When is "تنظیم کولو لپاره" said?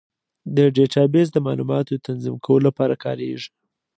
2.05-2.93